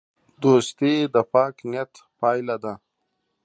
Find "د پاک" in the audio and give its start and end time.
1.13-1.55